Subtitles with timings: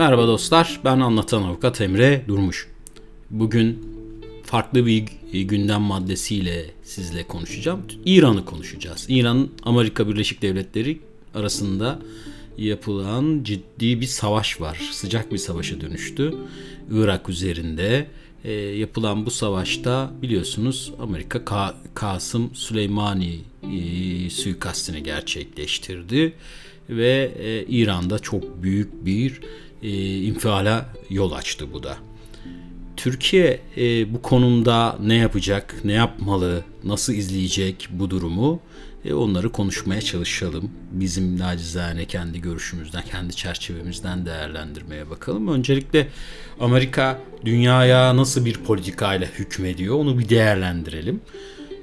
[0.00, 2.68] Merhaba dostlar, ben anlatan avukat Emre Durmuş.
[3.30, 3.78] Bugün
[4.44, 7.82] farklı bir gündem maddesiyle sizle konuşacağım.
[8.04, 9.06] İran'ı konuşacağız.
[9.08, 11.00] İran, Amerika Birleşik Devletleri
[11.34, 11.98] arasında
[12.58, 14.80] yapılan ciddi bir savaş var.
[14.92, 16.34] Sıcak bir savaşa dönüştü.
[16.92, 18.06] Irak üzerinde
[18.44, 26.32] e, yapılan bu savaşta biliyorsunuz Amerika Ka- Kasım Süleymani e, suikastini gerçekleştirdi
[26.90, 29.40] ve e, İran'da çok büyük bir
[29.82, 31.96] e, infiala yol açtı bu da.
[32.96, 38.60] Türkiye e, bu konumda ne yapacak, ne yapmalı, nasıl izleyecek bu durumu
[39.04, 40.70] e, onları konuşmaya çalışalım.
[40.92, 45.48] Bizim nacizane kendi görüşümüzden, kendi çerçevemizden değerlendirmeye bakalım.
[45.48, 46.08] Öncelikle
[46.60, 51.20] Amerika dünyaya nasıl bir politikayla hükmediyor onu bir değerlendirelim.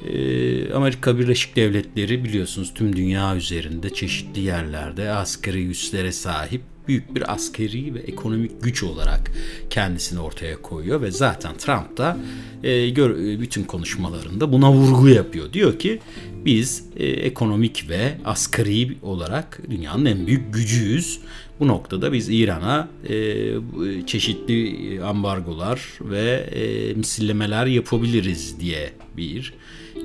[0.09, 7.33] E, Amerika Birleşik Devletleri biliyorsunuz tüm dünya üzerinde çeşitli yerlerde askeri üslere sahip büyük bir
[7.33, 9.31] askeri ve ekonomik güç olarak
[9.69, 12.17] kendisini ortaya koyuyor ve zaten Trump da
[12.63, 15.53] e, gör, bütün konuşmalarında buna vurgu yapıyor.
[15.53, 15.99] Diyor ki
[16.45, 21.19] biz e, ekonomik ve askeri olarak dünyanın en büyük gücüyüz.
[21.59, 29.53] Bu noktada biz İran'a e, çeşitli ambargolar ve e, misillemeler yapabiliriz diye bir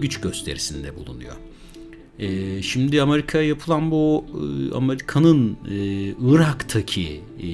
[0.01, 1.37] güç gösterisinde bulunuyor.
[2.23, 5.77] E, şimdi Amerika'ya yapılan bu e, Amerika'nın e,
[6.35, 7.49] Irak'taki e,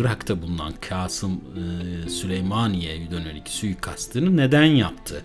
[0.00, 5.22] Irak'ta bulunan Kasım e, Süleymaniye dönelik suikastını neden yaptı?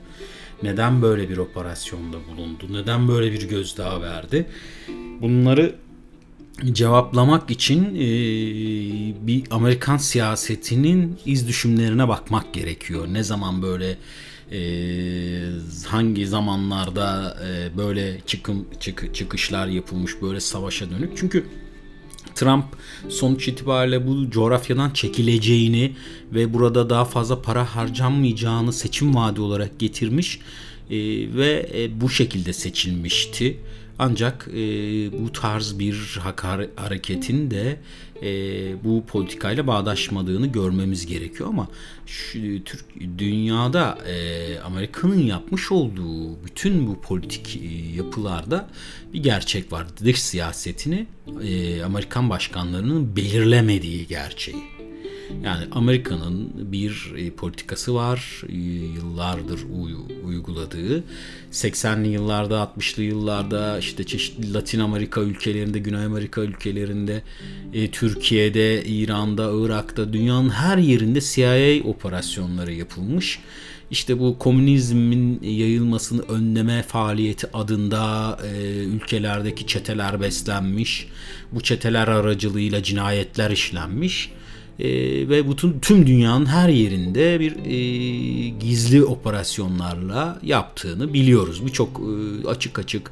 [0.64, 2.68] Neden böyle bir operasyonda bulundu?
[2.70, 4.46] Neden böyle bir gözdağı verdi?
[5.22, 5.76] Bunları
[6.72, 8.08] cevaplamak için e,
[9.28, 13.08] bir Amerikan siyasetinin iz düşümlerine bakmak gerekiyor.
[13.12, 13.98] Ne zaman böyle
[14.52, 14.60] e,
[15.88, 21.18] hangi zamanlarda e, böyle çıkım çık, çıkışlar yapılmış böyle savaşa dönük.
[21.18, 21.46] Çünkü
[22.36, 22.66] Trump
[23.10, 25.92] sonuç itibariyle bu coğrafyadan çekileceğini
[26.34, 30.40] ve burada daha fazla para harcanmayacağını seçim vaadi olarak getirmiş
[30.90, 30.98] e,
[31.34, 33.58] ve e, bu şekilde seçilmişti.
[34.04, 34.62] Ancak e,
[35.24, 37.80] bu tarz bir hakar hareketin de
[38.24, 38.30] e,
[38.84, 41.68] bu politikayla bağdaşmadığını görmemiz gerekiyor ama
[42.06, 42.86] şu, Türk
[43.18, 48.70] dünyada e, Amerika'nın yapmış olduğu bütün bu politik e, yapılarda
[49.14, 49.88] bir gerçek var.
[50.04, 51.08] Dış siyasetini
[51.44, 54.81] e, Amerikan başkanlarının belirlemediği gerçeği.
[55.44, 58.44] Yani Amerika'nın bir e, politikası var
[58.96, 61.04] yıllardır uy- uyguladığı.
[61.52, 67.22] 80'li yıllarda, 60'lı yıllarda işte çeşitli Latin Amerika ülkelerinde, Güney Amerika ülkelerinde,
[67.74, 73.40] e, Türkiye'de, İran'da, Irak'ta, dünyanın her yerinde CIA operasyonları yapılmış.
[73.92, 81.08] İşte bu komünizmin yayılmasını önleme faaliyeti adında e, ülkelerdeki çeteler beslenmiş.
[81.52, 84.32] Bu çeteler aracılığıyla cinayetler işlenmiş
[84.80, 84.90] e,
[85.30, 91.66] ve bütün tüm dünyanın her yerinde bir e, gizli operasyonlarla yaptığını biliyoruz.
[91.66, 93.12] Birçok e, açık açık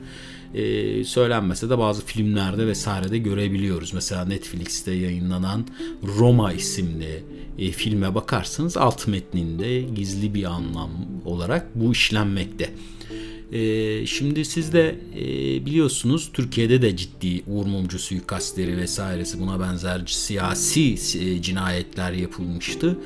[0.54, 3.94] e, söylenmese de bazı filmlerde vesairede görebiliyoruz.
[3.94, 5.66] Mesela Netflix'te yayınlanan
[6.20, 7.24] Roma isimli
[7.60, 10.92] e, filme bakarsanız alt metninde gizli bir anlam
[11.26, 12.70] olarak bu işlenmekte.
[13.52, 15.26] E, şimdi siz de e,
[15.66, 22.98] biliyorsunuz Türkiye'de de ciddi Uğur Mumcu suikastleri vesairesi buna benzer siyasi e, cinayetler yapılmıştı.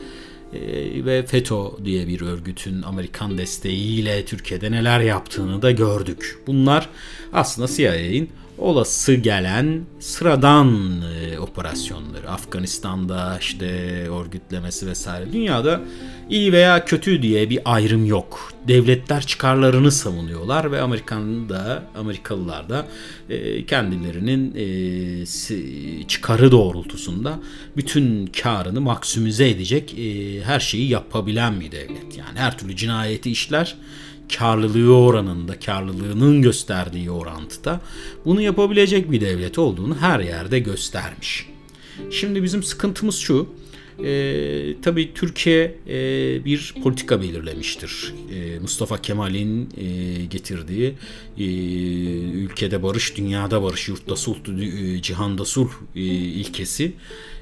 [0.54, 6.40] E, ve FETÖ diye bir örgütün Amerikan desteğiyle Türkiye'de neler yaptığını da gördük.
[6.48, 6.90] Bunlar
[7.34, 12.30] aslında CIA'in olası gelen sıradan e, operasyonları.
[12.30, 13.68] Afganistan'da işte
[14.10, 15.34] örgütlemesi vesaire.
[15.34, 15.82] Dünyada
[16.30, 18.54] iyi veya kötü diye bir ayrım yok.
[18.68, 22.86] Devletler çıkarlarını savunuyorlar ve Amerikan'da Amerikalılar da
[23.30, 27.40] e, kendilerinin e, çıkarı doğrultusunda
[27.78, 29.96] bütün karını maksimize edecek
[30.44, 32.18] her şeyi yapabilen bir devlet.
[32.18, 33.76] Yani her türlü cinayeti işler
[34.38, 37.82] karlılığı oranında, karlılığının gösterdiği orantıda
[38.26, 41.50] bunu yapabilecek bir devlet olduğunu her yerde göstermiş.
[42.12, 43.48] Şimdi bizim sıkıntımız şu.
[44.04, 48.14] E, tabii Türkiye e, bir politika belirlemiştir.
[48.32, 50.94] E, Mustafa Kemal'in e, getirdiği
[51.38, 51.44] e,
[52.34, 56.94] ülkede barış, dünyada barış, yurtta sulh, e, cihanda sulh e, ilkesi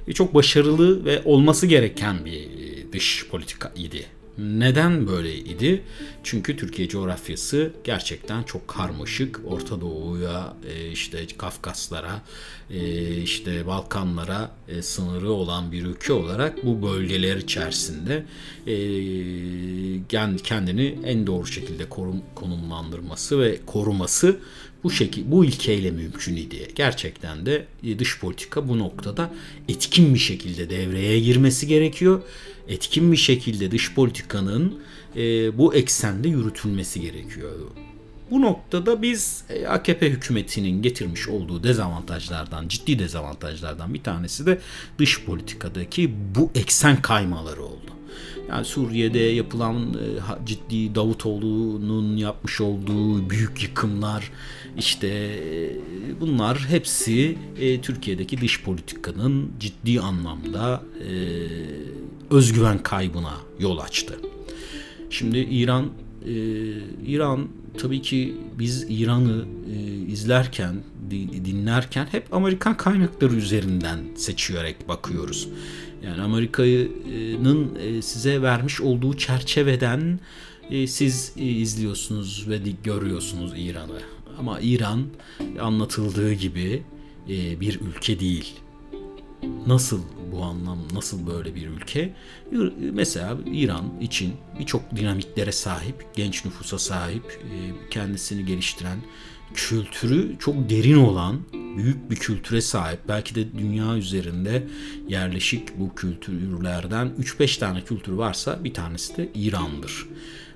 [0.07, 4.05] e, çok başarılı ve olması gereken bir e, dış politika idi
[4.37, 5.83] neden böyleydi?
[6.23, 9.39] Çünkü Türkiye coğrafyası gerçekten çok karmaşık.
[9.47, 12.21] Orta Doğu'ya, e, işte Kafkaslara,
[12.69, 18.25] e, işte Balkanlara e, sınırı olan bir ülke olarak bu bölgeler içerisinde
[20.43, 21.83] kendini en doğru şekilde
[22.35, 24.39] konumlandırması ve koruması
[24.83, 26.67] bu şekil bu ilkeyle mümkün idi.
[26.75, 29.33] Gerçekten de e, dış politika bu noktada
[29.69, 32.21] etkin bir şekilde devreye girmesi gerekiyor.
[32.67, 34.79] Etkin bir şekilde dış politikanın
[35.15, 37.51] e, bu eksende yürütülmesi gerekiyor.
[38.31, 44.59] Bu noktada biz e, AKP hükümetinin getirmiş olduğu dezavantajlardan, ciddi dezavantajlardan bir tanesi de
[44.99, 47.61] dış politikadaki bu eksen kaymaları.
[48.49, 54.31] Yani Suriye'de yapılan e, ciddi Davutoğlu'nun yapmış olduğu büyük yıkımlar
[54.77, 55.71] işte e,
[56.21, 57.37] bunlar hepsi
[57.81, 60.83] Türkiye'deki dış politikanın ciddi anlamda
[62.29, 64.19] özgüven kaybına yol açtı.
[65.09, 65.85] Şimdi İran
[67.05, 67.47] İran
[67.77, 69.45] tabii ki biz İran'ı
[69.75, 70.75] e, izlerken,
[71.45, 75.49] dinlerken hep Amerikan kaynakları üzerinden seçiyorek bakıyoruz.
[76.03, 80.19] Yani Amerika'nın e, size vermiş olduğu çerçeveden
[80.69, 84.01] e, siz e, izliyorsunuz ve görüyorsunuz İran'ı.
[84.39, 85.03] Ama İran
[85.61, 86.83] anlatıldığı gibi
[87.59, 88.53] bir ülke değil.
[89.67, 90.01] Nasıl
[90.31, 92.13] bu anlam, nasıl böyle bir ülke?
[92.77, 97.45] Mesela İran için birçok dinamiklere sahip, genç nüfusa sahip,
[97.89, 98.97] kendisini geliştiren,
[99.53, 101.39] kültürü çok derin olan
[101.77, 102.99] büyük bir kültüre sahip.
[103.07, 104.63] Belki de dünya üzerinde
[105.07, 110.05] yerleşik bu kültürlerden 3-5 tane kültür varsa bir tanesi de İran'dır.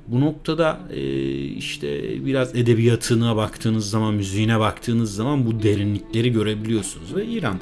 [0.08, 1.02] Bu noktada e,
[1.38, 1.88] işte
[2.26, 7.16] biraz edebiyatına baktığınız zaman, müziğine baktığınız zaman bu derinlikleri görebiliyorsunuz.
[7.16, 7.60] Ve İran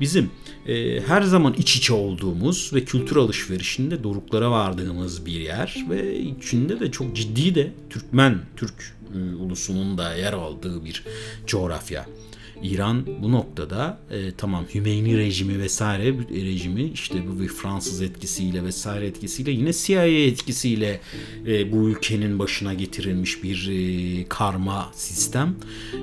[0.00, 0.30] bizim
[0.66, 6.80] e, her zaman iç içe olduğumuz ve kültür alışverişinde doruklara vardığımız bir yer ve içinde
[6.80, 11.04] de çok ciddi de Türkmen, Türk e, ulusunun da yer aldığı bir
[11.46, 12.06] coğrafya.
[12.62, 19.06] İran bu noktada e, tamam Hümeyni rejimi vesaire rejimi işte bu bir Fransız etkisiyle vesaire
[19.06, 21.00] etkisiyle yine CIA etkisiyle
[21.46, 25.56] e, bu ülkenin başına getirilmiş bir e, karma sistem.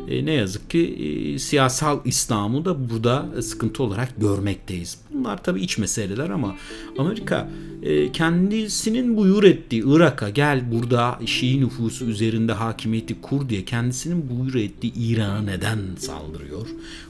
[0.09, 4.97] E, ne yazık ki e, siyasal İslam'ı da burada sıkıntı olarak görmekteyiz.
[5.17, 6.55] Bunlar tabii iç meseleler ama
[6.97, 7.49] Amerika
[7.83, 14.55] e, kendisinin buyur ettiği Irak'a gel burada Şii nüfusu üzerinde hakimiyeti kur diye kendisinin buyur
[14.55, 16.67] ettiği İran'a neden saldırıyor?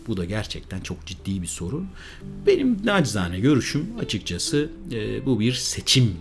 [0.07, 1.87] Bu da gerçekten çok ciddi bir sorun.
[2.47, 6.13] Benim nacizane görüşüm açıkçası e, bu bir seçim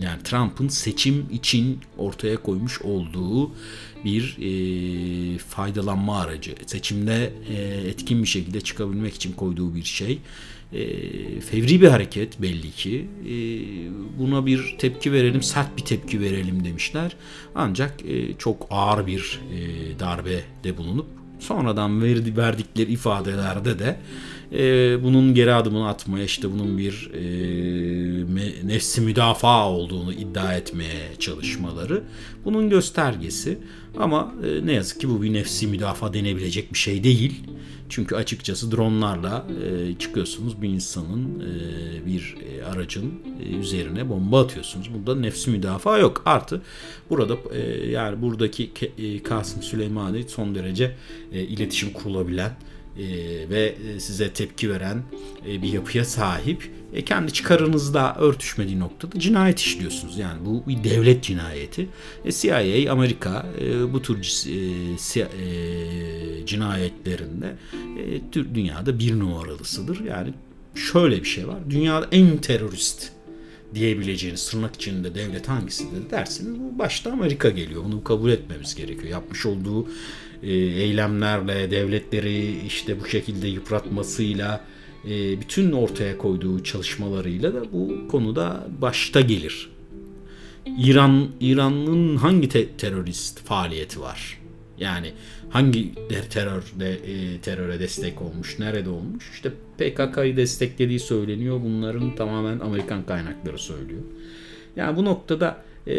[0.00, 3.50] yani Trump'ın seçim için ortaya koymuş olduğu
[4.04, 6.54] bir e, faydalanma aracı.
[6.66, 7.54] Seçimde e,
[7.88, 10.18] etkin bir şekilde çıkabilmek için koyduğu bir şey
[10.72, 10.80] e,
[11.40, 13.08] fevri bir hareket belli ki.
[13.24, 13.34] E,
[14.18, 17.16] buna bir tepki verelim, sert bir tepki verelim demişler.
[17.54, 19.58] Ancak e, çok ağır bir e,
[19.98, 21.06] darbe de bulunup
[21.38, 23.96] sonradan verdi, verdikleri ifadelerde de
[24.52, 32.02] e, bunun geri adımını atmaya işte bunun bir e, nefsi müdafaa olduğunu iddia etmeye çalışmaları
[32.44, 33.58] bunun göstergesi
[33.98, 37.42] ama e, ne yazık ki bu bir nefsi müdafaa denebilecek bir şey değil.
[37.88, 43.12] Çünkü açıkçası dronlarla e, çıkıyorsunuz bir insanın e, bir e, aracın
[43.42, 44.90] e, üzerine bomba atıyorsunuz.
[44.94, 46.22] Burada nefsi müdafaa yok.
[46.26, 46.62] Artı
[47.10, 50.96] burada e, yani buradaki e, Kasım Süleymani son derece
[51.32, 52.56] e, iletişim kurulabilen
[52.98, 53.04] e,
[53.50, 55.02] ve e, size tepki veren
[55.48, 60.18] e, bir yapıya sahip e, kendi çıkarınızda örtüşmediği noktada cinayet işliyorsunuz.
[60.18, 61.88] Yani bu bir devlet cinayeti.
[62.24, 64.16] E, CIA, Amerika e, bu tür
[64.46, 67.56] e, e, cinayetlerinde
[67.98, 70.04] e, dünyada bir numaralısıdır.
[70.04, 70.34] Yani
[70.74, 71.58] şöyle bir şey var.
[71.70, 73.12] Dünyada en terörist
[73.74, 77.84] diyebileceğiniz tırnak içinde devlet hangisidir dersiniz başta Amerika geliyor.
[77.84, 79.08] Bunu kabul etmemiz gerekiyor.
[79.08, 79.86] Yapmış olduğu
[80.42, 84.64] eylemlerle devletleri işte bu şekilde yıpratmasıyla
[85.04, 89.70] e, bütün ortaya koyduğu çalışmalarıyla da bu konuda başta gelir.
[90.78, 94.38] İran İran'ın hangi te- terörist faaliyeti var?
[94.78, 95.12] Yani
[95.50, 95.94] hangi
[96.30, 99.30] terör de, e, teröre destek olmuş, nerede olmuş?
[99.32, 101.60] İşte PKK'yı desteklediği söyleniyor.
[101.64, 104.02] Bunların tamamen Amerikan kaynakları söylüyor.
[104.76, 105.96] Yani bu noktada e,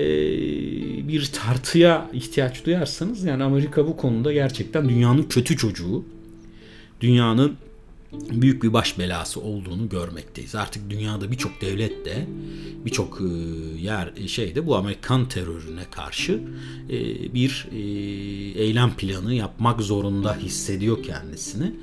[1.07, 6.05] bir tartıya ihtiyaç duyarsanız yani Amerika bu konuda gerçekten dünyanın kötü çocuğu.
[7.01, 7.57] Dünyanın
[8.31, 10.55] büyük bir baş belası olduğunu görmekteyiz.
[10.55, 12.27] Artık dünyada birçok devlet de
[12.85, 13.25] birçok e,
[13.81, 16.41] yer e, şeyde bu Amerikan terörüne karşı
[17.33, 17.67] bir
[18.55, 21.73] eylem planı yapmak zorunda hissediyor kendisini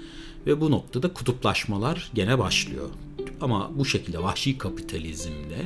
[0.46, 2.88] ve bu noktada kutuplaşmalar gene başlıyor.
[3.40, 5.56] Ama bu şekilde vahşi kapitalizmde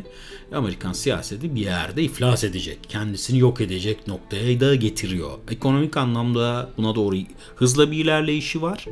[0.53, 2.79] Amerikan siyaseti bir yerde iflas edecek.
[2.89, 5.31] Kendisini yok edecek noktaya da getiriyor.
[5.51, 7.17] Ekonomik anlamda buna doğru
[7.57, 8.87] hızla bir ilerleyişi var.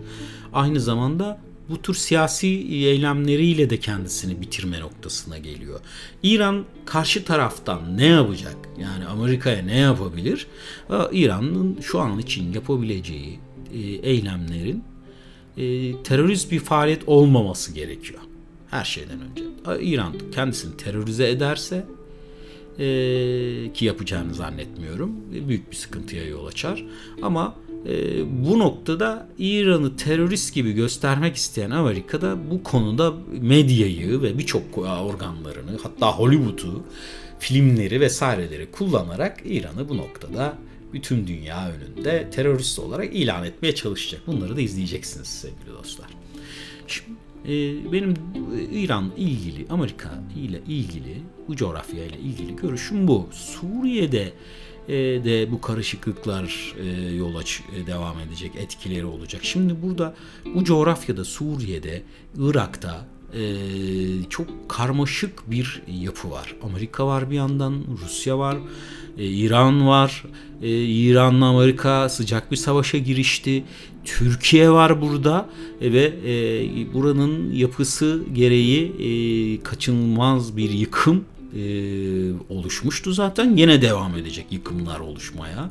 [0.53, 5.81] Aynı zamanda bu tür siyasi eylemleriyle de kendisini bitirme noktasına geliyor.
[6.23, 8.57] İran karşı taraftan ne yapacak?
[8.81, 10.47] Yani Amerika'ya ne yapabilir?
[11.13, 13.39] İran'ın şu an için yapabileceği
[13.75, 14.85] e, eylemlerin
[15.57, 18.21] e, terörist bir faaliyet olmaması gerekiyor.
[18.71, 19.45] Her şeyden önce.
[19.81, 21.87] İran kendisini terörize ederse
[22.79, 25.13] e, ki yapacağını zannetmiyorum.
[25.49, 26.85] Büyük bir sıkıntıya yol açar.
[27.23, 27.55] Ama
[27.87, 35.79] e, bu noktada İran'ı terörist gibi göstermek isteyen Amerika'da bu konuda medyayı ve birçok organlarını
[35.83, 36.85] hatta Hollywood'u
[37.39, 40.59] filmleri vesaireleri kullanarak İran'ı bu noktada
[40.93, 44.21] bütün dünya önünde terörist olarak ilan etmeye çalışacak.
[44.27, 46.09] Bunları da izleyeceksiniz sevgili dostlar.
[46.87, 47.28] Şimdi e,
[47.93, 48.15] benim
[48.73, 53.29] İran ilgili, Amerika ile ilgili, bu coğrafya ile ilgili görüşüm bu.
[53.33, 54.33] Suriye'de
[54.89, 59.45] e, de bu karışıklıklar e, yol aç devam edecek, etkileri olacak.
[59.45, 60.15] Şimdi burada
[60.55, 62.03] bu coğrafyada Suriye'de,
[62.39, 63.07] Irak'ta
[64.31, 66.55] çok karmaşık bir yapı var.
[66.63, 68.57] Amerika var bir yandan, Rusya var,
[69.19, 70.25] İran var.
[70.63, 73.65] İran'la Amerika sıcak bir savaşa girişti.
[74.05, 75.49] Türkiye var burada
[75.81, 76.13] ve
[76.95, 81.61] buranın yapısı gereği kaçınılmaz bir yıkım e,
[82.49, 83.57] oluşmuştu zaten.
[83.57, 85.71] Yine devam edecek yıkımlar oluşmaya.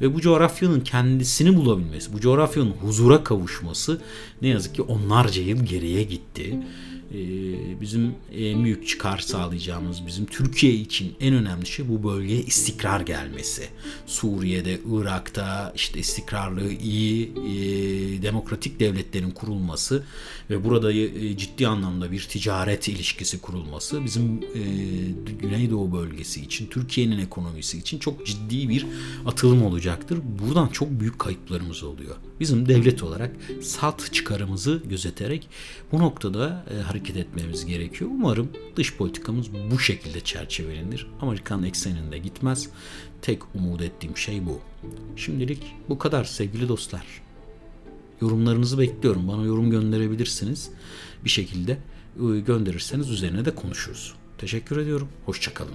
[0.00, 4.00] Ve bu coğrafyanın kendisini bulabilmesi, bu coğrafyanın huzura kavuşması
[4.42, 6.58] ne yazık ki onlarca yıl geriye gitti.
[7.14, 13.00] Ee, bizim en büyük çıkar sağlayacağımız bizim Türkiye için en önemli şey bu bölgeye istikrar
[13.00, 13.68] gelmesi.
[14.06, 20.04] Suriye'de, Irak'ta işte istikrarlı, iyi e, demokratik devletlerin kurulması
[20.50, 24.62] ve burada e, ciddi anlamda bir ticaret ilişkisi kurulması bizim e,
[25.40, 28.86] Güneydoğu bölgesi için, Türkiye'nin ekonomisi için çok ciddi bir
[29.26, 30.18] atılım olacaktır.
[30.42, 32.16] Buradan çok büyük kayıplarımız oluyor.
[32.40, 33.30] Bizim devlet olarak
[33.62, 35.48] salt çıkarımızı gözeterek
[35.92, 38.10] bu noktada e, hareket etmemiz gerekiyor.
[38.14, 41.06] Umarım dış politikamız bu şekilde çerçevelenir.
[41.20, 42.68] Amerikan ekseninde gitmez.
[43.22, 44.60] Tek umut ettiğim şey bu.
[45.16, 47.06] Şimdilik bu kadar sevgili dostlar.
[48.20, 49.28] Yorumlarınızı bekliyorum.
[49.28, 50.70] Bana yorum gönderebilirsiniz.
[51.24, 54.14] Bir şekilde e, gönderirseniz üzerine de konuşuruz.
[54.38, 55.08] Teşekkür ediyorum.
[55.26, 55.74] Hoşçakalın.